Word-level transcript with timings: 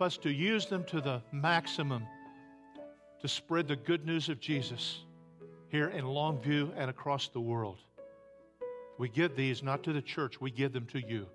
us 0.00 0.16
to 0.18 0.30
use 0.30 0.66
them 0.66 0.84
to 0.84 1.00
the 1.00 1.22
maximum 1.32 2.06
to 3.20 3.28
spread 3.28 3.66
the 3.66 3.76
good 3.76 4.06
news 4.06 4.28
of 4.28 4.38
Jesus 4.40 5.00
here 5.70 5.88
in 5.88 6.04
Longview 6.04 6.70
and 6.76 6.88
across 6.88 7.28
the 7.28 7.40
world. 7.40 7.78
We 8.96 9.08
give 9.08 9.36
these 9.36 9.62
not 9.62 9.82
to 9.84 9.92
the 9.92 10.02
church, 10.02 10.40
we 10.40 10.50
give 10.50 10.72
them 10.72 10.86
to 10.86 11.00
you. 11.00 11.26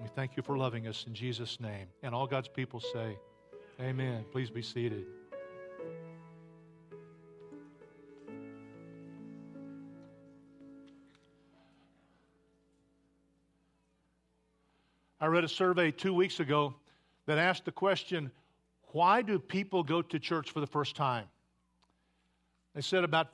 We 0.00 0.08
thank 0.14 0.36
you 0.36 0.42
for 0.42 0.56
loving 0.56 0.86
us 0.86 1.04
in 1.06 1.14
Jesus' 1.14 1.58
name. 1.60 1.86
And 2.02 2.14
all 2.14 2.26
God's 2.26 2.48
people 2.48 2.80
say, 2.80 3.18
Amen. 3.80 4.24
Please 4.32 4.50
be 4.50 4.62
seated. 4.62 5.04
I 15.20 15.26
read 15.26 15.44
a 15.44 15.48
survey 15.48 15.90
two 15.90 16.14
weeks 16.14 16.40
ago 16.40 16.74
that 17.26 17.38
asked 17.38 17.64
the 17.64 17.72
question 17.72 18.30
why 18.92 19.20
do 19.20 19.38
people 19.38 19.82
go 19.82 20.00
to 20.00 20.18
church 20.18 20.50
for 20.50 20.60
the 20.60 20.66
first 20.66 20.96
time? 20.96 21.26
They 22.74 22.80
said 22.80 23.04
about 23.04 23.28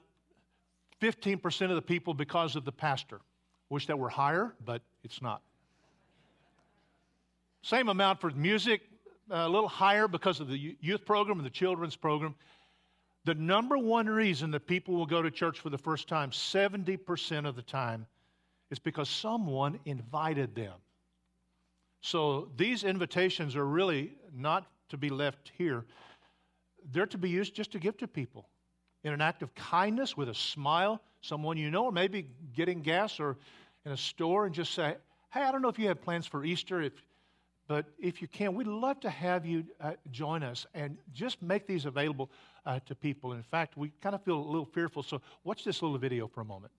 15% 1.01 1.69
of 1.69 1.77
the 1.77 1.83
people 1.83 2.15
because 2.15 2.57
of 2.57 2.65
the 2.65 2.73
pastor. 2.73 3.21
Wish 3.69 3.87
that 3.87 3.99
were 3.99 4.09
higher, 4.09 4.55
but 4.65 4.83
it's 5.05 5.23
not. 5.23 5.43
Same 7.63 7.89
amount 7.89 8.21
for 8.21 8.31
music, 8.31 8.83
a 9.31 9.49
little 9.49 9.69
higher 9.69 10.09
because 10.09 10.41
of 10.41 10.49
the 10.49 10.77
youth 10.81 11.05
program 11.05 11.39
and 11.39 11.47
the 11.47 11.51
children's 11.51 11.97
program. 11.97 12.35
The 13.25 13.35
number 13.35 13.79
one 13.79 14.09
reason 14.09 14.51
that 14.51 14.67
people 14.67 14.95
will 14.95 15.07
go 15.07 15.23
to 15.23 15.31
church 15.31 15.61
for 15.61 15.71
the 15.71 15.79
first 15.79 16.09
time, 16.09 16.31
70% 16.31 17.47
of 17.47 17.55
the 17.55 17.63
time, 17.63 18.07
is 18.71 18.79
because 18.79 19.09
someone 19.09 19.79
invited 19.85 20.55
them. 20.55 20.75
So 22.03 22.49
these 22.57 22.85
invitations 22.85 23.57
are 23.57 23.65
really 23.65 24.13
not 24.35 24.67
to 24.91 24.97
be 24.99 25.09
left 25.09 25.53
here, 25.57 25.87
they're 26.91 27.07
to 27.07 27.19
be 27.19 27.31
used 27.31 27.55
just 27.55 27.71
to 27.73 27.79
give 27.79 27.97
to 27.99 28.09
people 28.09 28.49
in 29.05 29.13
an 29.13 29.21
act 29.21 29.43
of 29.43 29.55
kindness 29.55 30.17
with 30.17 30.29
a 30.29 30.35
smile, 30.35 31.01
someone 31.23 31.57
you 31.57 31.71
know, 31.71 31.85
or 31.85 31.93
maybe 31.93 32.29
getting 32.55 32.83
gas 32.83 33.19
or 33.21 33.39
in 33.87 33.93
a 33.93 33.97
store 33.97 34.47
and 34.47 34.55
just 34.55 34.75
say, 34.75 34.97
Hey, 35.33 35.43
I 35.43 35.53
don't 35.53 35.63
know 35.63 35.69
if 35.69 35.79
you 35.79 35.89
have 35.89 36.03
plans 36.03 36.27
for 36.27 36.45
Easter, 36.45 36.83
if, 36.83 36.93
but 37.69 37.87
if 37.99 38.21
you 38.21 38.29
can, 38.29 38.55
we'd 38.55 38.67
love 38.67 39.01
to 39.01 39.09
have 39.09 39.47
you 39.47 39.65
uh, 39.81 39.93
join 40.11 40.43
us 40.43 40.67
and 40.75 40.99
just 41.15 41.41
make 41.41 41.67
these 41.67 41.87
available 41.87 42.31
uh, 42.67 42.81
to 42.87 42.95
people. 42.95 43.33
In 43.33 43.43
fact, 43.43 43.77
we 43.77 43.93
kind 44.03 44.15
of 44.15 44.23
feel 44.23 44.37
a 44.37 44.45
little 44.45 44.67
fearful, 44.67 45.03
so 45.03 45.23
watch 45.45 45.65
this 45.65 45.81
little 45.81 45.97
video 45.97 46.27
for 46.27 46.43
a 46.43 46.45
moment. 46.45 46.73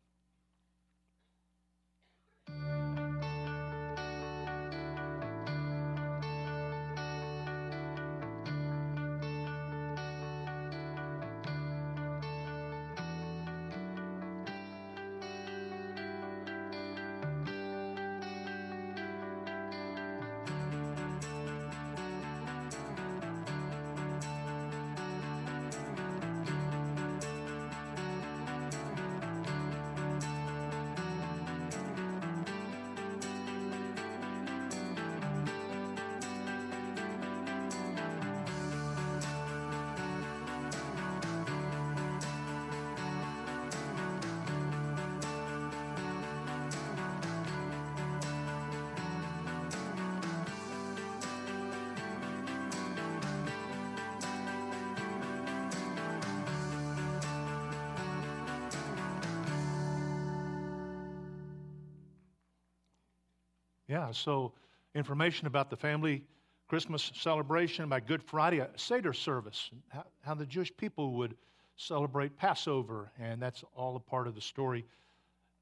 Yeah, 63.93 64.09
so 64.11 64.53
information 64.95 65.45
about 65.45 65.69
the 65.69 65.75
family 65.75 66.23
Christmas 66.67 67.11
celebration, 67.13 67.85
about 67.85 68.07
Good 68.07 68.23
Friday, 68.23 68.57
a 68.57 68.67
Seder 68.75 69.13
service, 69.13 69.69
how, 69.89 70.03
how 70.21 70.33
the 70.33 70.47
Jewish 70.47 70.75
people 70.75 71.11
would 71.11 71.35
celebrate 71.75 72.35
Passover, 72.35 73.11
and 73.19 73.39
that's 73.39 73.63
all 73.75 73.95
a 73.95 73.99
part 73.99 74.25
of 74.25 74.33
the 74.33 74.41
story 74.41 74.83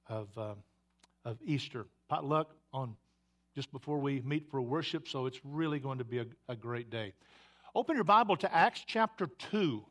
of, 0.07 0.29
uh, 0.37 0.53
of 1.25 1.39
Easter. 1.45 1.87
Potluck 2.07 2.55
on 2.71 2.95
just 3.53 3.69
before 3.73 3.99
we 3.99 4.21
meet 4.21 4.49
for 4.49 4.61
worship, 4.61 5.09
so 5.09 5.25
it's 5.25 5.41
really 5.43 5.79
going 5.79 5.97
to 5.97 6.05
be 6.05 6.19
a, 6.19 6.25
a 6.47 6.55
great 6.55 6.89
day. 6.89 7.11
Open 7.75 7.97
your 7.97 8.05
Bible 8.05 8.37
to 8.37 8.55
Acts 8.55 8.81
chapter 8.87 9.27
2, 9.51 9.83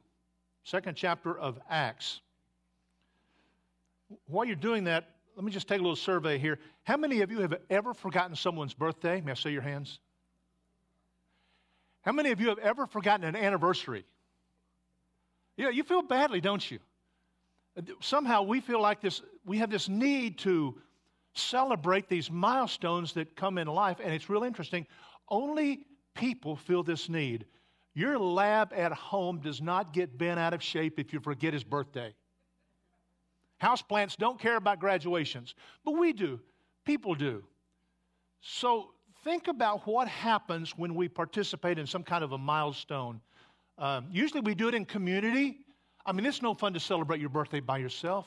second 0.64 0.96
chapter 0.96 1.38
of 1.38 1.58
Acts. 1.68 2.22
While 4.28 4.46
you're 4.46 4.56
doing 4.56 4.84
that, 4.84 5.10
let 5.40 5.44
me 5.46 5.52
just 5.52 5.68
take 5.68 5.78
a 5.78 5.82
little 5.82 5.96
survey 5.96 6.36
here. 6.36 6.58
How 6.82 6.98
many 6.98 7.22
of 7.22 7.30
you 7.30 7.38
have 7.40 7.54
ever 7.70 7.94
forgotten 7.94 8.36
someone's 8.36 8.74
birthday? 8.74 9.22
May 9.22 9.30
I 9.30 9.34
see 9.34 9.48
your 9.48 9.62
hands? 9.62 9.98
How 12.02 12.12
many 12.12 12.30
of 12.30 12.42
you 12.42 12.50
have 12.50 12.58
ever 12.58 12.86
forgotten 12.86 13.24
an 13.24 13.34
anniversary? 13.34 14.04
Yeah, 15.56 15.70
you 15.70 15.82
feel 15.82 16.02
badly, 16.02 16.42
don't 16.42 16.70
you? 16.70 16.78
Uh, 17.74 17.80
somehow 18.00 18.42
we 18.42 18.60
feel 18.60 18.82
like 18.82 19.00
this, 19.00 19.22
we 19.46 19.56
have 19.56 19.70
this 19.70 19.88
need 19.88 20.36
to 20.40 20.78
celebrate 21.32 22.06
these 22.10 22.30
milestones 22.30 23.14
that 23.14 23.34
come 23.34 23.56
in 23.56 23.66
life, 23.66 23.96
and 24.04 24.12
it's 24.12 24.28
real 24.28 24.42
interesting. 24.42 24.86
Only 25.26 25.86
people 26.14 26.54
feel 26.54 26.82
this 26.82 27.08
need. 27.08 27.46
Your 27.94 28.18
lab 28.18 28.74
at 28.76 28.92
home 28.92 29.40
does 29.40 29.62
not 29.62 29.94
get 29.94 30.18
bent 30.18 30.38
out 30.38 30.52
of 30.52 30.62
shape 30.62 30.98
if 30.98 31.14
you 31.14 31.20
forget 31.20 31.54
his 31.54 31.64
birthday. 31.64 32.14
Houseplants 33.60 34.16
don't 34.16 34.38
care 34.38 34.56
about 34.56 34.80
graduations, 34.80 35.54
but 35.84 35.92
we 35.92 36.12
do. 36.12 36.40
People 36.84 37.14
do. 37.14 37.44
So 38.40 38.90
think 39.22 39.48
about 39.48 39.86
what 39.86 40.08
happens 40.08 40.76
when 40.76 40.94
we 40.94 41.08
participate 41.08 41.78
in 41.78 41.86
some 41.86 42.02
kind 42.02 42.24
of 42.24 42.32
a 42.32 42.38
milestone. 42.38 43.20
Um, 43.78 44.06
usually 44.10 44.40
we 44.40 44.54
do 44.54 44.68
it 44.68 44.74
in 44.74 44.84
community. 44.84 45.58
I 46.06 46.12
mean, 46.12 46.24
it's 46.24 46.42
no 46.42 46.54
fun 46.54 46.72
to 46.72 46.80
celebrate 46.80 47.20
your 47.20 47.28
birthday 47.28 47.60
by 47.60 47.78
yourself. 47.78 48.26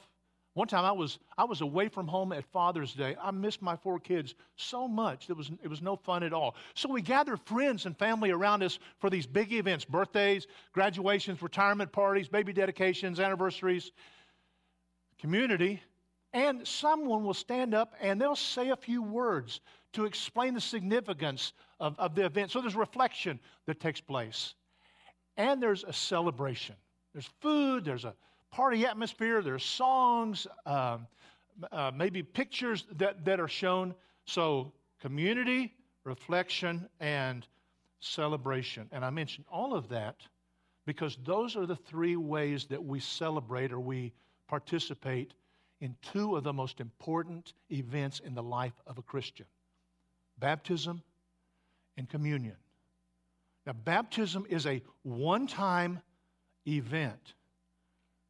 One 0.53 0.67
time 0.67 0.85
I 0.85 0.91
was, 0.91 1.17
I 1.35 1.45
was 1.45 1.61
away 1.61 1.89
from 1.89 2.07
home 2.07 2.31
at 2.31 2.45
Father's 2.45 2.93
Day. 2.93 3.15
I 3.19 3.31
missed 3.31 3.63
my 3.63 3.75
four 3.75 3.99
kids 3.99 4.35
so 4.55 4.87
much. 4.87 5.31
It 5.31 5.33
was, 5.35 5.49
it 5.63 5.67
was 5.67 5.81
no 5.81 5.95
fun 5.95 6.21
at 6.21 6.31
all. 6.31 6.55
So 6.75 6.91
we 6.91 7.01
gather 7.01 7.37
friends 7.37 7.87
and 7.87 7.97
family 7.97 8.29
around 8.29 8.61
us 8.61 8.77
for 8.99 9.09
these 9.09 9.25
big 9.25 9.51
events 9.51 9.83
birthdays, 9.83 10.45
graduations, 10.71 11.41
retirement 11.41 11.91
parties, 11.91 12.27
baby 12.27 12.53
dedications, 12.53 13.19
anniversaries 13.19 13.91
community, 15.19 15.81
and 16.33 16.67
someone 16.67 17.23
will 17.23 17.33
stand 17.33 17.73
up 17.73 17.93
and 18.01 18.19
they'll 18.19 18.35
say 18.35 18.69
a 18.69 18.75
few 18.75 19.01
words 19.01 19.61
to 19.93 20.05
explain 20.05 20.53
the 20.53 20.61
significance 20.61 21.53
of, 21.79 21.97
of 21.99 22.15
the 22.15 22.25
event. 22.25 22.51
So 22.51 22.61
there's 22.61 22.75
reflection 22.75 23.39
that 23.67 23.79
takes 23.79 24.01
place. 24.01 24.55
And 25.37 25.61
there's 25.61 25.83
a 25.83 25.93
celebration. 25.93 26.75
There's 27.13 27.29
food, 27.41 27.85
there's 27.85 28.05
a 28.05 28.15
party 28.51 28.85
atmosphere, 28.85 29.41
there's 29.41 29.63
songs, 29.63 30.47
um, 30.65 31.07
uh, 31.71 31.91
maybe 31.95 32.23
pictures 32.23 32.85
that, 32.97 33.23
that 33.25 33.39
are 33.39 33.47
shown. 33.47 33.93
So, 34.25 34.71
community, 34.99 35.73
reflection, 36.03 36.87
and 36.99 37.45
celebration. 37.99 38.87
And 38.91 39.05
I 39.05 39.09
mentioned 39.09 39.45
all 39.51 39.75
of 39.75 39.89
that 39.89 40.15
because 40.85 41.17
those 41.23 41.55
are 41.55 41.65
the 41.65 41.75
three 41.75 42.15
ways 42.15 42.65
that 42.65 42.83
we 42.83 42.99
celebrate 42.99 43.71
or 43.71 43.79
we 43.79 44.13
participate 44.53 45.33
in 45.81 45.95
two 46.13 46.35
of 46.35 46.43
the 46.43 46.53
most 46.53 46.79
important 46.79 47.53
events 47.71 48.19
in 48.19 48.35
the 48.35 48.43
life 48.43 48.79
of 48.85 48.99
a 48.99 49.01
Christian 49.01 49.47
baptism 50.37 51.01
and 51.97 52.07
communion. 52.07 52.55
Now, 53.65 53.73
baptism 53.73 54.45
is 54.47 54.67
a 54.67 54.83
one 55.01 55.47
time 55.47 56.01
event. 56.67 57.33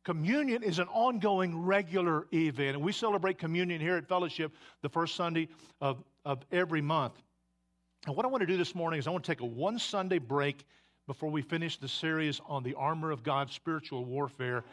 Communion 0.06 0.64
is 0.64 0.80
an 0.80 0.88
ongoing, 0.94 1.62
regular 1.62 2.26
event. 2.32 2.78
And 2.78 2.86
we 2.86 2.94
celebrate 2.94 3.38
communion 3.38 3.82
here 3.82 3.98
at 3.98 4.08
Fellowship 4.08 4.54
the 4.82 4.88
first 4.88 5.16
Sunday 5.16 5.50
of, 5.82 6.02
of 6.24 6.46
every 6.54 6.82
month. 6.82 7.22
And 8.08 8.16
what 8.16 8.26
I 8.26 8.30
want 8.30 8.40
to 8.44 8.48
do 8.48 8.56
this 8.56 8.76
morning 8.76 8.98
is 8.98 9.08
I 9.08 9.10
want 9.10 9.26
to 9.26 9.32
take 9.32 9.42
a 9.42 9.46
one 9.46 9.78
Sunday 9.78 10.20
break 10.20 10.64
before 11.06 11.30
we 11.30 11.42
finish 11.42 11.76
the 11.76 11.90
series 11.90 12.40
on 12.48 12.64
the 12.64 12.76
armor 12.76 13.12
of 13.12 13.24
God, 13.24 13.52
spiritual 13.52 14.06
warfare. 14.06 14.64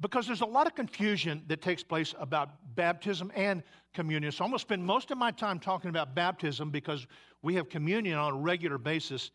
Because 0.00 0.26
there's 0.26 0.42
a 0.42 0.46
lot 0.46 0.66
of 0.66 0.74
confusion 0.74 1.42
that 1.46 1.62
takes 1.62 1.82
place 1.82 2.14
about 2.18 2.50
baptism 2.74 3.32
and 3.34 3.62
communion. 3.94 4.30
So 4.30 4.44
I'm 4.44 4.50
going 4.50 4.58
to 4.58 4.62
spend 4.62 4.84
most 4.84 5.10
of 5.10 5.18
my 5.18 5.30
time 5.30 5.58
talking 5.58 5.88
about 5.88 6.14
baptism 6.14 6.70
because 6.70 7.06
we 7.42 7.54
have 7.54 7.68
communion 7.68 8.18
on 8.18 8.34
a 8.34 8.36
regular 8.36 8.78
basis 8.78 9.30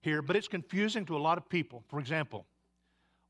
here, 0.00 0.22
but 0.22 0.36
it's 0.36 0.48
confusing 0.48 1.04
to 1.06 1.16
a 1.16 1.18
lot 1.18 1.36
of 1.36 1.48
people. 1.48 1.84
For 1.88 2.00
example, 2.00 2.46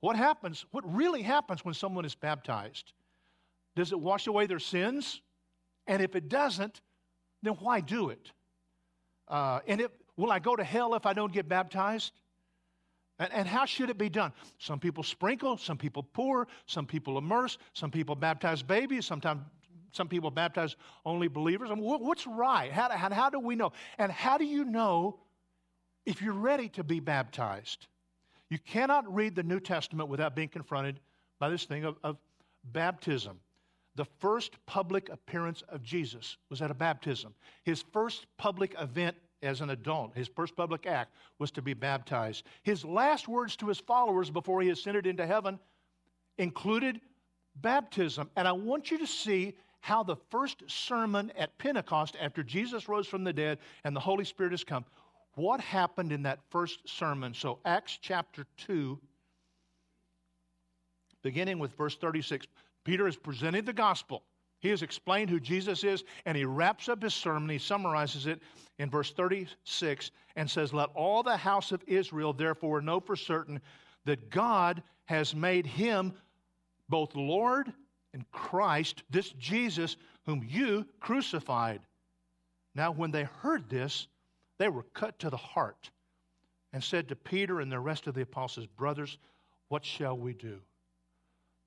what 0.00 0.14
happens, 0.14 0.64
what 0.70 0.84
really 0.94 1.22
happens 1.22 1.64
when 1.64 1.74
someone 1.74 2.04
is 2.04 2.14
baptized? 2.14 2.92
Does 3.74 3.92
it 3.92 3.98
wash 3.98 4.26
away 4.26 4.46
their 4.46 4.58
sins? 4.58 5.20
And 5.86 6.02
if 6.02 6.14
it 6.14 6.28
doesn't, 6.28 6.80
then 7.42 7.54
why 7.54 7.80
do 7.80 8.10
it? 8.10 8.30
Uh, 9.28 9.60
and 9.66 9.80
it, 9.80 9.90
will 10.16 10.30
I 10.30 10.38
go 10.38 10.54
to 10.54 10.62
hell 10.62 10.94
if 10.94 11.06
I 11.06 11.12
don't 11.12 11.32
get 11.32 11.48
baptized? 11.48 12.12
And, 13.18 13.32
and, 13.32 13.48
how 13.48 13.64
should 13.64 13.88
it 13.88 13.96
be 13.96 14.10
done? 14.10 14.32
Some 14.58 14.78
people 14.78 15.02
sprinkle, 15.02 15.56
some 15.56 15.78
people 15.78 16.02
pour, 16.02 16.48
some 16.66 16.84
people 16.84 17.16
immerse, 17.16 17.56
some 17.72 17.90
people 17.90 18.14
baptize 18.14 18.62
babies, 18.62 19.06
sometimes 19.06 19.40
some 19.92 20.08
people 20.08 20.30
baptize 20.30 20.76
only 21.06 21.26
believers. 21.26 21.70
I 21.70 21.74
mean, 21.74 21.84
what's 21.84 22.26
right? 22.26 22.70
How, 22.70 22.90
how, 22.90 23.10
how 23.10 23.30
do 23.30 23.40
we 23.40 23.56
know? 23.56 23.72
And 23.98 24.12
how 24.12 24.36
do 24.36 24.44
you 24.44 24.64
know 24.64 25.18
if 26.04 26.20
you're 26.20 26.34
ready 26.34 26.68
to 26.70 26.84
be 26.84 27.00
baptized? 27.00 27.86
You 28.50 28.58
cannot 28.58 29.12
read 29.12 29.34
the 29.34 29.42
New 29.42 29.60
Testament 29.60 30.10
without 30.10 30.36
being 30.36 30.48
confronted 30.48 31.00
by 31.38 31.48
this 31.48 31.64
thing 31.64 31.84
of, 31.84 31.96
of 32.04 32.18
baptism. 32.72 33.40
The 33.96 34.04
first 34.20 34.52
public 34.66 35.08
appearance 35.08 35.62
of 35.70 35.82
Jesus 35.82 36.36
was 36.50 36.60
at 36.60 36.70
a 36.70 36.74
baptism. 36.74 37.34
His 37.64 37.82
first 37.92 38.26
public 38.36 38.74
event 38.78 39.16
as 39.42 39.60
an 39.60 39.70
adult. 39.70 40.14
His 40.14 40.28
first 40.28 40.56
public 40.56 40.86
act 40.86 41.12
was 41.38 41.50
to 41.52 41.62
be 41.62 41.74
baptized. 41.74 42.44
His 42.62 42.84
last 42.84 43.28
words 43.28 43.56
to 43.56 43.68
his 43.68 43.78
followers 43.78 44.30
before 44.30 44.60
he 44.62 44.70
ascended 44.70 45.06
into 45.06 45.26
heaven 45.26 45.58
included 46.38 47.00
baptism. 47.56 48.30
And 48.36 48.46
I 48.46 48.52
want 48.52 48.90
you 48.90 48.98
to 48.98 49.06
see 49.06 49.54
how 49.80 50.02
the 50.02 50.16
first 50.30 50.62
sermon 50.66 51.32
at 51.38 51.56
Pentecost, 51.58 52.16
after 52.20 52.42
Jesus 52.42 52.88
rose 52.88 53.06
from 53.06 53.24
the 53.24 53.32
dead 53.32 53.58
and 53.84 53.94
the 53.94 54.00
Holy 54.00 54.24
Spirit 54.24 54.52
has 54.52 54.64
come, 54.64 54.84
what 55.34 55.60
happened 55.60 56.12
in 56.12 56.22
that 56.22 56.40
first 56.50 56.88
sermon. 56.88 57.34
So, 57.34 57.58
Acts 57.64 57.98
chapter 58.00 58.46
2, 58.56 58.98
beginning 61.22 61.58
with 61.58 61.76
verse 61.76 61.96
36, 61.96 62.46
Peter 62.84 63.06
is 63.06 63.16
presenting 63.16 63.64
the 63.64 63.72
gospel. 63.72 64.22
He 64.66 64.70
has 64.70 64.82
explained 64.82 65.30
who 65.30 65.38
Jesus 65.38 65.84
is, 65.84 66.02
and 66.24 66.36
he 66.36 66.44
wraps 66.44 66.88
up 66.88 67.00
his 67.00 67.14
sermon. 67.14 67.48
He 67.48 67.56
summarizes 67.56 68.26
it 68.26 68.42
in 68.80 68.90
verse 68.90 69.12
36 69.12 70.10
and 70.34 70.50
says, 70.50 70.74
Let 70.74 70.88
all 70.92 71.22
the 71.22 71.36
house 71.36 71.70
of 71.70 71.84
Israel 71.86 72.32
therefore 72.32 72.80
know 72.80 72.98
for 72.98 73.14
certain 73.14 73.60
that 74.06 74.28
God 74.28 74.82
has 75.04 75.36
made 75.36 75.66
him 75.66 76.14
both 76.88 77.14
Lord 77.14 77.72
and 78.12 78.28
Christ, 78.32 79.04
this 79.08 79.30
Jesus 79.38 79.96
whom 80.24 80.44
you 80.44 80.84
crucified. 80.98 81.80
Now, 82.74 82.90
when 82.90 83.12
they 83.12 83.22
heard 83.22 83.70
this, 83.70 84.08
they 84.58 84.68
were 84.68 84.86
cut 84.94 85.16
to 85.20 85.30
the 85.30 85.36
heart 85.36 85.90
and 86.72 86.82
said 86.82 87.08
to 87.10 87.14
Peter 87.14 87.60
and 87.60 87.70
the 87.70 87.78
rest 87.78 88.08
of 88.08 88.14
the 88.14 88.22
apostles, 88.22 88.66
Brothers, 88.66 89.18
what 89.68 89.84
shall 89.84 90.18
we 90.18 90.32
do? 90.32 90.58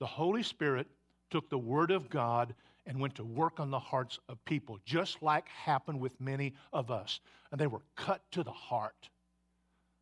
The 0.01 0.05
Holy 0.05 0.43
Spirit 0.43 0.87
took 1.29 1.49
the 1.49 1.57
Word 1.57 1.91
of 1.91 2.09
God 2.09 2.53
and 2.85 2.99
went 2.99 3.15
to 3.15 3.23
work 3.23 3.59
on 3.59 3.69
the 3.69 3.79
hearts 3.79 4.19
of 4.29 4.43
people, 4.45 4.79
just 4.85 5.21
like 5.21 5.47
happened 5.47 5.99
with 5.99 6.19
many 6.19 6.53
of 6.73 6.89
us. 6.89 7.19
And 7.51 7.59
they 7.59 7.67
were 7.67 7.81
cut 7.95 8.21
to 8.31 8.43
the 8.43 8.51
heart. 8.51 9.09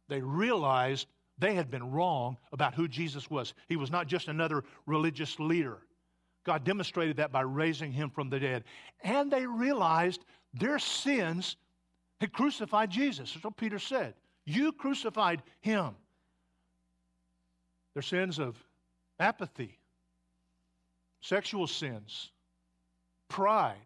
They 0.08 0.22
realized 0.22 1.08
they 1.38 1.54
had 1.54 1.70
been 1.70 1.92
wrong 1.92 2.38
about 2.52 2.74
who 2.74 2.88
Jesus 2.88 3.30
was. 3.30 3.54
He 3.68 3.76
was 3.76 3.92
not 3.92 4.08
just 4.08 4.28
another 4.28 4.64
religious 4.86 5.40
leader. 5.40 5.80
God 6.46 6.64
demonstrated 6.64 7.18
that 7.18 7.32
by 7.32 7.42
raising 7.42 7.92
him 7.92 8.10
from 8.10 8.30
the 8.30 8.40
dead. 8.40 8.64
And 9.04 9.30
they 9.30 9.46
realized 9.46 10.24
their 10.54 10.80
sins 10.80 11.58
had 12.22 12.32
crucified 12.32 12.90
Jesus. 12.90 13.34
That's 13.34 13.44
what 13.44 13.58
Peter 13.58 13.80
said. 13.80 14.14
You 14.46 14.72
crucified 14.72 15.44
him. 15.60 15.90
Their 17.94 18.02
sins 18.02 18.40
of 18.40 18.56
apathy, 19.20 19.77
sexual 21.22 21.68
sins, 21.68 22.32
pride, 23.30 23.86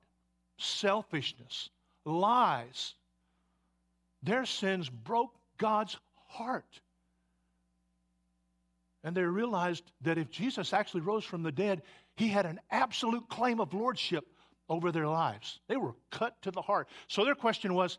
selfishness, 0.57 1.69
lies. 2.05 2.95
Their 4.23 4.45
sins 4.45 4.89
broke 4.89 5.33
God's 5.57 5.97
heart. 6.27 6.81
And 9.03 9.15
they 9.15 9.23
realized 9.23 9.91
that 10.01 10.17
if 10.17 10.29
Jesus 10.29 10.73
actually 10.73 11.01
rose 11.01 11.25
from 11.25 11.41
the 11.41 11.51
dead, 11.51 11.81
he 12.15 12.27
had 12.27 12.45
an 12.45 12.59
absolute 12.69 13.27
claim 13.29 13.59
of 13.59 13.73
lordship 13.73 14.25
over 14.69 14.91
their 14.91 15.07
lives. 15.07 15.59
They 15.67 15.75
were 15.75 15.95
cut 16.11 16.39
to 16.43 16.51
the 16.51 16.61
heart. 16.61 16.87
So 17.07 17.25
their 17.25 17.35
question 17.35 17.73
was 17.73 17.97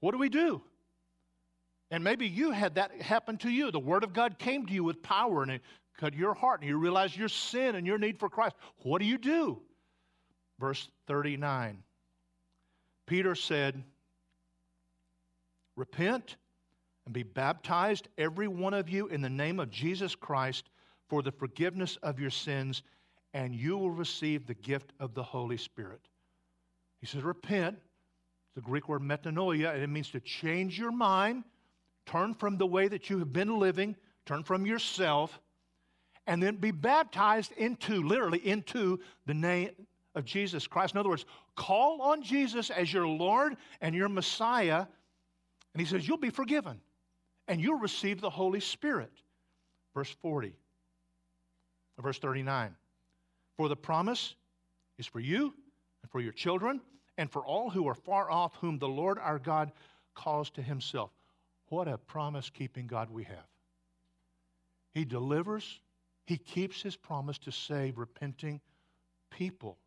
what 0.00 0.12
do 0.12 0.18
we 0.18 0.28
do? 0.28 0.62
And 1.90 2.02
maybe 2.04 2.26
you 2.26 2.50
had 2.50 2.76
that 2.76 3.00
happen 3.00 3.36
to 3.38 3.50
you. 3.50 3.70
The 3.70 3.78
Word 3.78 4.04
of 4.04 4.12
God 4.12 4.38
came 4.38 4.66
to 4.66 4.72
you 4.72 4.84
with 4.84 5.02
power 5.02 5.42
and 5.42 5.52
it 5.52 5.62
cut 5.98 6.14
your 6.14 6.34
heart, 6.34 6.60
and 6.60 6.68
you 6.68 6.76
realize 6.76 7.16
your 7.16 7.28
sin 7.28 7.74
and 7.74 7.86
your 7.86 7.98
need 7.98 8.18
for 8.18 8.28
Christ. 8.28 8.56
What 8.82 9.00
do 9.00 9.04
you 9.04 9.18
do? 9.18 9.60
Verse 10.58 10.88
39. 11.06 11.82
Peter 13.06 13.34
said, 13.34 13.82
Repent 15.76 16.36
and 17.04 17.12
be 17.12 17.22
baptized, 17.22 18.08
every 18.16 18.48
one 18.48 18.74
of 18.74 18.88
you, 18.88 19.08
in 19.08 19.20
the 19.20 19.28
name 19.28 19.60
of 19.60 19.70
Jesus 19.70 20.14
Christ 20.14 20.70
for 21.08 21.22
the 21.22 21.32
forgiveness 21.32 21.98
of 22.02 22.18
your 22.18 22.30
sins, 22.30 22.82
and 23.34 23.54
you 23.54 23.76
will 23.76 23.90
receive 23.90 24.46
the 24.46 24.54
gift 24.54 24.92
of 25.00 25.14
the 25.14 25.22
Holy 25.22 25.56
Spirit. 25.56 26.00
He 27.00 27.06
says, 27.06 27.22
Repent. 27.22 27.78
The 28.54 28.60
Greek 28.60 28.88
word 28.88 29.02
metanoia, 29.02 29.74
and 29.74 29.82
it 29.82 29.88
means 29.88 30.10
to 30.10 30.20
change 30.20 30.78
your 30.78 30.92
mind, 30.92 31.42
turn 32.06 32.34
from 32.34 32.56
the 32.56 32.66
way 32.66 32.86
that 32.86 33.10
you 33.10 33.18
have 33.18 33.32
been 33.32 33.58
living, 33.58 33.96
turn 34.26 34.44
from 34.44 34.64
yourself, 34.64 35.40
and 36.26 36.42
then 36.42 36.56
be 36.56 36.70
baptized 36.70 37.52
into, 37.52 38.02
literally, 38.02 38.46
into 38.46 39.00
the 39.26 39.34
name 39.34 39.70
of 40.14 40.24
Jesus 40.24 40.66
Christ. 40.66 40.94
In 40.94 41.00
other 41.00 41.08
words, 41.08 41.26
call 41.56 42.00
on 42.02 42.22
Jesus 42.22 42.70
as 42.70 42.92
your 42.92 43.06
Lord 43.06 43.56
and 43.80 43.94
your 43.94 44.08
Messiah, 44.08 44.86
and 45.72 45.80
he 45.80 45.84
says, 45.84 46.06
You'll 46.06 46.16
be 46.16 46.30
forgiven 46.30 46.80
and 47.48 47.60
you'll 47.60 47.78
receive 47.78 48.20
the 48.20 48.30
Holy 48.30 48.60
Spirit. 48.60 49.12
Verse 49.94 50.10
40, 50.22 50.54
verse 52.00 52.18
39. 52.18 52.74
For 53.56 53.68
the 53.68 53.76
promise 53.76 54.34
is 54.98 55.06
for 55.06 55.20
you 55.20 55.54
and 56.02 56.10
for 56.10 56.20
your 56.20 56.32
children 56.32 56.80
and 57.16 57.30
for 57.30 57.44
all 57.46 57.70
who 57.70 57.86
are 57.86 57.94
far 57.94 58.30
off, 58.30 58.56
whom 58.60 58.78
the 58.78 58.88
Lord 58.88 59.18
our 59.18 59.38
God 59.38 59.70
calls 60.14 60.50
to 60.50 60.62
himself. 60.62 61.10
What 61.68 61.86
a 61.86 61.98
promise 61.98 62.50
keeping 62.50 62.86
God 62.86 63.10
we 63.10 63.24
have. 63.24 63.46
He 64.92 65.04
delivers, 65.04 65.80
he 66.26 66.36
keeps 66.36 66.82
his 66.82 66.96
promise 66.96 67.38
to 67.38 67.52
save 67.52 67.98
repenting 67.98 68.60
people. 69.30 69.78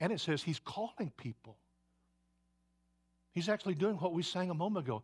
And 0.00 0.12
it 0.12 0.20
says 0.20 0.42
he's 0.42 0.60
calling 0.60 1.12
people. 1.16 1.56
He's 3.32 3.48
actually 3.48 3.74
doing 3.74 3.96
what 3.96 4.12
we 4.12 4.22
sang 4.22 4.50
a 4.50 4.54
moment 4.54 4.86
ago. 4.86 5.02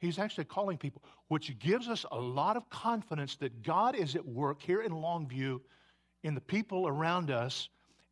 He's 0.00 0.18
actually 0.18 0.44
calling 0.44 0.78
people, 0.78 1.02
which 1.28 1.58
gives 1.58 1.88
us 1.88 2.04
a 2.10 2.18
lot 2.18 2.56
of 2.56 2.68
confidence 2.70 3.36
that 3.36 3.62
God 3.62 3.94
is 3.94 4.16
at 4.16 4.26
work 4.26 4.60
here 4.60 4.82
in 4.82 4.92
Longview 4.92 5.60
in 6.24 6.34
the 6.34 6.40
people 6.40 6.86
around 6.88 7.30
us, 7.30 7.68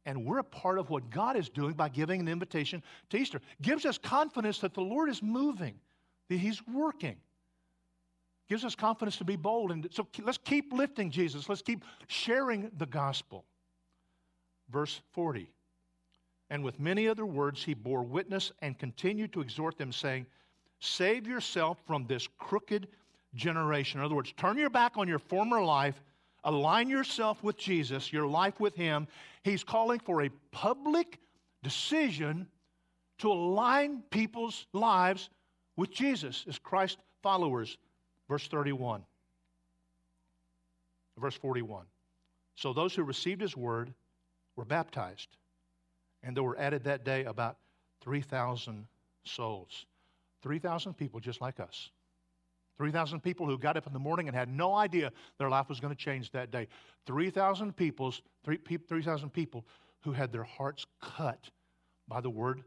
and 0.07 0.25
we're 0.25 0.39
a 0.39 0.45
part 0.45 0.79
of 0.79 0.89
what 0.91 1.11
God 1.11 1.37
is 1.37 1.49
doing 1.49 1.75
by 1.75 1.89
giving 1.89 2.21
an 2.21 2.29
invitation 2.29 2.83
to 3.11 3.17
Easter. 3.17 3.41
Gives 3.61 3.85
us 3.85 3.99
confidence 3.99 4.61
that 4.61 4.75
the 4.75 4.81
Lord 4.81 5.09
is 5.09 5.23
moving, 5.23 5.75
that 6.29 6.39
He's 6.39 6.65
working. 6.67 7.17
Gives 8.51 8.65
us 8.65 8.75
confidence 8.75 9.17
to 9.19 9.25
be 9.25 9.37
bold. 9.37 9.71
And 9.71 9.87
so 9.93 10.09
let's 10.25 10.39
keep 10.39 10.73
lifting 10.73 11.09
Jesus. 11.09 11.49
Let's 11.49 11.63
keep 11.63 11.85
sharing 12.09 12.69
the 12.79 12.87
gospel. 12.87 13.45
Verse 14.69 15.01
40. 15.13 15.49
And 16.51 16.65
with 16.65 16.81
many 16.81 17.07
other 17.07 17.25
words, 17.25 17.63
he 17.63 17.75
bore 17.75 18.03
witness 18.03 18.51
and 18.61 18.77
continued 18.77 19.33
to 19.35 19.41
exhort 19.41 19.79
them, 19.79 19.93
saying, 19.93 20.27
Save 20.81 21.29
yourself 21.29 21.79
from 21.87 22.07
this 22.09 22.29
crooked 22.39 22.89
generation. 23.35 24.01
In 24.01 24.07
other 24.07 24.17
words, 24.17 24.33
turn 24.37 24.59
your 24.59 24.71
back 24.71 24.97
on 24.97 25.07
your 25.07 25.21
former 25.21 25.63
life, 25.63 26.03
align 26.43 26.89
yourself 26.89 27.45
with 27.45 27.57
Jesus, 27.57 28.13
your 28.13 28.27
life 28.27 28.59
with 28.59 28.75
him. 28.75 29.07
He's 29.45 29.63
calling 29.63 30.01
for 30.01 30.23
a 30.23 30.31
public 30.51 31.21
decision 31.63 32.49
to 33.19 33.31
align 33.31 34.03
people's 34.11 34.67
lives 34.73 35.31
with 35.77 35.93
Jesus 35.93 36.45
as 36.49 36.59
Christ 36.59 36.99
followers. 37.23 37.79
Verse 38.31 38.47
31. 38.47 39.03
Verse 41.19 41.35
41. 41.35 41.85
So 42.55 42.73
those 42.73 42.95
who 42.95 43.03
received 43.03 43.41
his 43.41 43.57
word 43.57 43.93
were 44.55 44.65
baptized, 44.65 45.37
and 46.23 46.37
there 46.37 46.45
were 46.45 46.57
added 46.57 46.85
that 46.85 47.05
day 47.05 47.25
about 47.25 47.57
3,000 48.03 48.87
souls. 49.25 49.85
3,000 50.43 50.95
people 50.95 51.19
just 51.19 51.41
like 51.41 51.59
us. 51.59 51.91
3,000 52.79 53.21
people 53.21 53.47
who 53.47 53.59
got 53.59 53.77
up 53.77 53.89
in 53.89 53.93
the 53.93 53.99
morning 53.99 54.29
and 54.29 54.37
had 54.37 54.49
no 54.49 54.75
idea 54.75 55.11
their 55.39 55.51
life 55.51 55.69
was 55.69 55.81
going 55.81 55.95
to 55.95 56.01
change 56.01 56.31
that 56.31 56.53
day. 56.53 56.69
3,000 57.07 57.77
people's 57.77 58.23
3,000 58.45 59.31
people 59.31 59.67
who 60.03 60.13
had 60.13 60.33
their 60.33 60.45
hearts 60.45 60.87
cut 61.03 61.51
by 62.07 62.21
the 62.21 62.31
word 62.31 62.63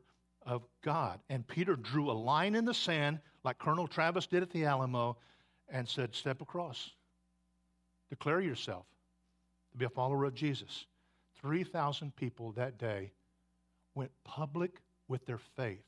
of 0.45 0.63
God. 0.83 1.21
And 1.29 1.47
Peter 1.47 1.77
drew 1.77 2.11
a 2.11 2.13
line 2.13 2.53
in 2.53 2.65
the 2.65 2.73
sand, 2.73 3.21
like 3.45 3.59
Colonel 3.59 3.87
Travis 3.87 4.27
did 4.27 4.43
at 4.43 4.51
the 4.51 4.65
Alamo, 4.65 5.15
and 5.73 5.89
said, 5.89 6.15
Step 6.15 6.41
across. 6.41 6.91
Declare 8.09 8.41
yourself 8.41 8.85
to 9.73 9.77
be 9.77 9.85
a 9.85 9.89
follower 9.89 10.23
of 10.23 10.33
Jesus. 10.33 10.85
3,000 11.41 12.15
people 12.15 12.53
that 12.53 12.77
day 12.77 13.11
went 13.95 14.11
public 14.23 14.79
with 15.09 15.25
their 15.25 15.39
faith. 15.57 15.83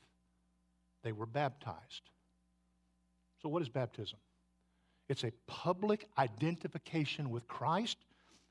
They 1.02 1.12
were 1.12 1.24
baptized. 1.24 2.10
So, 3.40 3.48
what 3.48 3.62
is 3.62 3.68
baptism? 3.68 4.18
It's 5.08 5.24
a 5.24 5.32
public 5.46 6.08
identification 6.18 7.30
with 7.30 7.46
Christ 7.46 7.98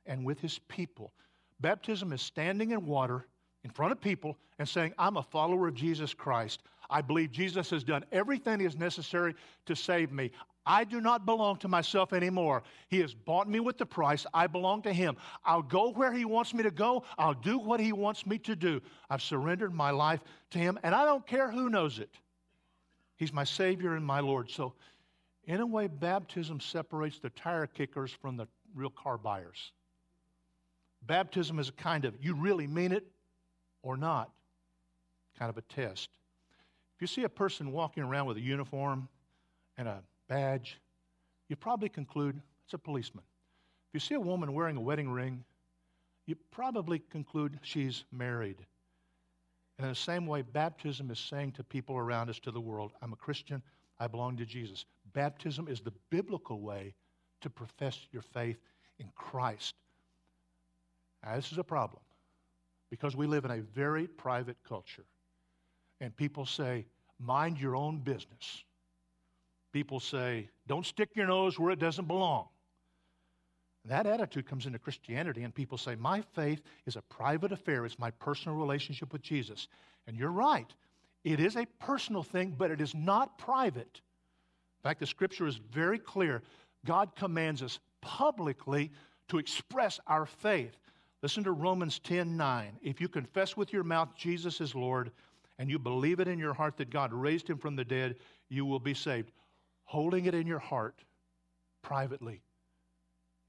and 0.06 0.26
with 0.26 0.40
his 0.40 0.58
people. 0.70 1.12
Baptism 1.60 2.14
is 2.14 2.22
standing 2.22 2.72
in 2.72 2.86
water 2.86 3.28
in 3.66 3.72
front 3.72 3.92
of 3.92 4.00
people 4.00 4.38
and 4.58 4.68
saying, 4.68 4.94
I'm 4.98 5.18
a 5.18 5.24
follower 5.24 5.68
of 5.68 5.74
Jesus 5.74 6.14
Christ. 6.14 6.62
I 6.90 7.02
believe 7.02 7.32
Jesus 7.32 7.70
has 7.72 7.84
done 7.84 8.06
everything 8.12 8.60
that 8.60 8.66
is 8.66 8.78
necessary 8.78 9.36
to 9.66 9.76
save 9.76 10.12
me. 10.12 10.32
I 10.66 10.84
do 10.84 11.00
not 11.00 11.26
belong 11.26 11.58
to 11.58 11.68
myself 11.68 12.12
anymore. 12.12 12.64
He 12.88 13.00
has 13.00 13.14
bought 13.14 13.48
me 13.48 13.60
with 13.60 13.78
the 13.78 13.86
price. 13.86 14.26
I 14.34 14.48
belong 14.48 14.82
to 14.84 14.94
Him. 14.94 15.16
I'll 15.44 15.62
go 15.62 15.92
where 15.92 16.12
He 16.12 16.26
wants 16.26 16.54
me 16.54 16.64
to 16.64 16.72
go. 16.72 17.04
I'll 17.18 17.34
do 17.34 17.60
what 17.60 17.80
He 17.80 17.94
wants 17.94 18.26
me 18.26 18.38
to 18.40 18.56
do. 18.56 18.82
I've 19.10 19.22
surrendered 19.22 19.74
my 19.74 19.92
life 19.92 20.22
to 20.52 20.60
Him, 20.60 20.80
and 20.84 20.96
I 20.96 21.06
don't 21.06 21.26
care 21.28 21.52
who 21.52 21.70
knows 21.70 22.00
it. 22.00 22.10
He's 23.18 23.32
my 23.32 23.44
Savior 23.44 23.96
and 23.96 24.06
my 24.06 24.20
Lord. 24.20 24.50
So, 24.50 24.74
in 25.46 25.62
a 25.62 25.66
way, 25.66 25.88
baptism 25.88 26.60
separates 26.60 27.20
the 27.20 27.30
tire 27.30 27.68
kickers 27.68 28.12
from 28.12 28.36
the 28.36 28.48
real 28.74 28.90
car 28.90 29.18
buyers. 29.18 29.72
Baptism 31.04 31.60
is 31.60 31.70
a 31.70 31.74
kind 31.74 32.06
of, 32.06 32.16
you 32.20 32.34
really 32.34 32.66
mean 32.66 32.92
it 32.92 33.06
or 33.84 33.96
not, 33.96 34.32
kind 35.38 35.50
of 35.50 35.58
a 35.58 35.62
test. 35.62 36.10
If 36.96 37.02
you 37.02 37.08
see 37.08 37.24
a 37.24 37.30
person 37.30 37.72
walking 37.72 38.04
around 38.04 38.26
with 38.26 38.38
a 38.38 38.42
uniform 38.42 39.08
and 39.78 39.88
a 39.88 40.02
badge, 40.28 40.80
you 41.50 41.56
probably 41.56 41.90
conclude 41.90 42.42
it's 42.66 42.74
a 42.74 42.78
policeman. 42.78 43.24
If 43.90 43.94
you 43.94 44.00
see 44.00 44.16
a 44.16 44.20
woman 44.20 44.54
wearing 44.54 44.78
a 44.78 44.82
wedding 44.82 45.10
ring, 45.10 45.44
you 46.26 46.36
probably 46.52 47.00
conclude 47.12 47.60
she's 47.62 48.04
married. 48.12 48.58
And 49.78 49.86
in 49.86 49.92
the 49.92 49.96
same 49.96 50.26
way, 50.26 50.42
baptism 50.42 51.12
is 51.12 51.20
saying 51.20 51.52
to 51.54 51.64
people 51.64 51.98
around 51.98 52.30
us, 52.30 52.40
to 52.40 52.52
the 52.52 52.62
world, 52.62 52.94
I'm 53.02 53.14
a 53.14 53.18
Christian, 53.18 53.62
I 54.00 54.08
belong 54.08 54.38
to 54.38 54.46
Jesus. 54.46 54.86
Baptism 55.14 55.68
is 55.68 55.82
the 55.82 55.94
biblical 56.10 56.60
way 56.60 56.96
to 57.42 57.50
profess 57.50 58.00
your 58.12 58.22
faith 58.22 58.58
in 59.00 59.10
Christ. 59.16 59.76
Now, 61.24 61.36
this 61.36 61.52
is 61.52 61.58
a 61.58 61.64
problem 61.64 62.02
because 62.90 63.16
we 63.16 63.28
live 63.28 63.46
in 63.46 63.52
a 63.52 63.62
very 63.62 64.08
private 64.08 64.58
culture. 64.68 65.06
And 66.02 66.16
people 66.16 66.46
say, 66.46 66.86
mind 67.20 67.60
your 67.60 67.76
own 67.76 68.00
business. 68.00 68.65
People 69.76 70.00
say, 70.00 70.48
don't 70.68 70.86
stick 70.86 71.10
your 71.16 71.28
nose 71.28 71.60
where 71.60 71.70
it 71.70 71.80
doesn't 71.80 72.08
belong. 72.08 72.48
That 73.84 74.08
attitude 74.08 74.48
comes 74.48 74.68
into 74.68 74.80
Christianity, 74.80 75.44
and 75.44 75.54
people 75.54 75.78
say, 75.78 75.96
My 75.96 76.22
faith 76.22 76.62
is 76.86 76.96
a 76.96 77.02
private 77.02 77.52
affair. 77.52 77.86
It's 77.86 78.00
my 78.00 78.12
personal 78.12 78.58
relationship 78.58 79.12
with 79.12 79.22
Jesus. 79.22 79.68
And 80.08 80.16
you're 80.16 80.32
right. 80.32 80.74
It 81.26 81.42
is 81.42 81.58
a 81.58 81.66
personal 81.78 82.24
thing, 82.24 82.56
but 82.58 82.72
it 82.72 82.80
is 82.80 82.96
not 82.96 83.38
private. 83.38 84.00
In 84.80 84.84
fact, 84.84 85.02
the 85.02 85.06
scripture 85.06 85.46
is 85.46 85.58
very 85.58 86.00
clear. 86.00 86.42
God 86.86 87.14
commands 87.14 87.62
us 87.62 87.78
publicly 88.02 88.94
to 89.28 89.40
express 89.40 90.00
our 90.08 90.26
faith. 90.26 90.78
Listen 91.22 91.44
to 91.44 91.52
Romans 91.52 92.00
10 92.00 92.38
9. 92.38 92.80
If 92.82 93.02
you 93.02 93.10
confess 93.10 93.58
with 93.58 93.74
your 93.74 93.84
mouth 93.84 94.16
Jesus 94.16 94.62
is 94.62 94.74
Lord, 94.74 95.12
and 95.60 95.70
you 95.70 95.80
believe 95.80 96.22
it 96.22 96.30
in 96.30 96.40
your 96.40 96.54
heart 96.54 96.78
that 96.78 96.90
God 96.90 97.12
raised 97.12 97.50
him 97.50 97.58
from 97.58 97.76
the 97.76 97.84
dead, 97.84 98.16
you 98.48 98.66
will 98.66 98.80
be 98.80 98.94
saved 98.94 99.34
holding 99.86 100.26
it 100.26 100.34
in 100.34 100.46
your 100.46 100.60
heart 100.60 101.04
privately 101.82 102.42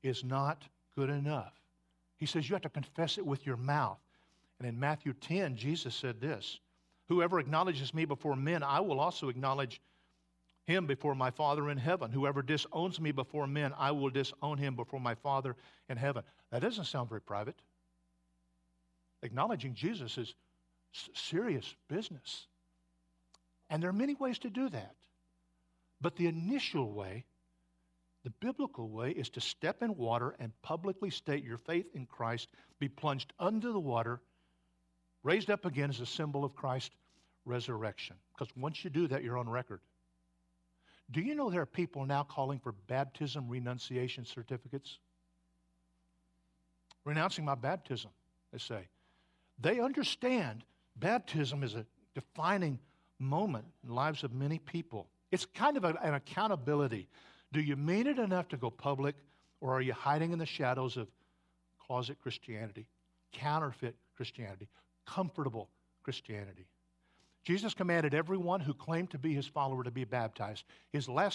is 0.02 0.22
not 0.22 0.62
good 0.94 1.10
enough. 1.10 1.52
He 2.16 2.26
says 2.26 2.48
you 2.48 2.54
have 2.54 2.62
to 2.62 2.68
confess 2.68 3.18
it 3.18 3.26
with 3.26 3.44
your 3.44 3.56
mouth. 3.56 3.98
And 4.58 4.68
in 4.68 4.78
Matthew 4.78 5.12
10, 5.12 5.56
Jesus 5.56 5.94
said 5.94 6.20
this 6.20 6.60
Whoever 7.08 7.38
acknowledges 7.38 7.92
me 7.92 8.04
before 8.04 8.36
men, 8.36 8.62
I 8.62 8.80
will 8.80 9.00
also 9.00 9.28
acknowledge 9.28 9.80
him 10.66 10.86
before 10.86 11.14
my 11.14 11.30
Father 11.30 11.70
in 11.70 11.78
heaven. 11.78 12.10
Whoever 12.10 12.42
disowns 12.42 13.00
me 13.00 13.12
before 13.12 13.46
men, 13.46 13.72
I 13.78 13.92
will 13.92 14.10
disown 14.10 14.58
him 14.58 14.74
before 14.74 15.00
my 15.00 15.14
Father 15.14 15.54
in 15.88 15.96
heaven. 15.96 16.24
That 16.50 16.62
doesn't 16.62 16.84
sound 16.86 17.08
very 17.08 17.20
private. 17.20 17.56
Acknowledging 19.22 19.74
Jesus 19.74 20.18
is 20.18 20.34
serious 21.14 21.74
business. 21.88 22.46
And 23.70 23.82
there 23.82 23.90
are 23.90 23.94
many 23.94 24.14
ways 24.14 24.38
to 24.40 24.50
do 24.50 24.68
that. 24.70 24.94
But 26.00 26.16
the 26.16 26.26
initial 26.26 26.92
way, 26.92 27.24
the 28.24 28.30
biblical 28.30 28.88
way, 28.88 29.10
is 29.10 29.30
to 29.30 29.40
step 29.40 29.82
in 29.82 29.96
water 29.96 30.36
and 30.38 30.52
publicly 30.62 31.10
state 31.10 31.44
your 31.44 31.58
faith 31.58 31.86
in 31.94 32.06
Christ, 32.06 32.48
be 32.78 32.88
plunged 32.88 33.32
under 33.38 33.72
the 33.72 33.80
water, 33.80 34.20
raised 35.22 35.50
up 35.50 35.64
again 35.64 35.90
as 35.90 36.00
a 36.00 36.06
symbol 36.06 36.44
of 36.44 36.54
Christ's 36.54 36.94
resurrection. 37.44 38.16
Because 38.34 38.54
once 38.56 38.84
you 38.84 38.90
do 38.90 39.06
that, 39.08 39.22
you're 39.22 39.38
on 39.38 39.48
record. 39.48 39.80
Do 41.10 41.20
you 41.20 41.34
know 41.34 41.50
there 41.50 41.62
are 41.62 41.66
people 41.66 42.04
now 42.04 42.24
calling 42.24 42.58
for 42.58 42.72
baptism 42.72 43.48
renunciation 43.48 44.24
certificates? 44.24 44.98
Renouncing 47.04 47.44
my 47.44 47.54
baptism, 47.54 48.10
they 48.52 48.58
say. 48.58 48.88
They 49.60 49.78
understand 49.78 50.64
baptism 50.96 51.62
is 51.62 51.74
a 51.74 51.86
defining 52.14 52.80
moment 53.18 53.66
in 53.82 53.90
the 53.90 53.94
lives 53.94 54.24
of 54.24 54.32
many 54.32 54.58
people. 54.58 55.06
It's 55.30 55.44
kind 55.44 55.76
of 55.76 55.84
a, 55.84 55.94
an 56.02 56.14
accountability. 56.14 57.08
Do 57.52 57.60
you 57.60 57.76
mean 57.76 58.06
it 58.06 58.18
enough 58.18 58.48
to 58.48 58.56
go 58.56 58.70
public, 58.70 59.16
or 59.60 59.72
are 59.74 59.80
you 59.80 59.92
hiding 59.92 60.32
in 60.32 60.38
the 60.38 60.46
shadows 60.46 60.96
of 60.96 61.08
closet 61.84 62.18
Christianity, 62.22 62.86
counterfeit 63.32 63.96
Christianity, 64.16 64.68
comfortable 65.06 65.68
Christianity? 66.02 66.66
Jesus 67.44 67.74
commanded 67.74 68.14
everyone 68.14 68.60
who 68.60 68.74
claimed 68.74 69.10
to 69.10 69.18
be 69.18 69.34
his 69.34 69.46
follower 69.46 69.84
to 69.84 69.90
be 69.90 70.04
baptized. 70.04 70.64
His 70.92 71.08
last 71.08 71.34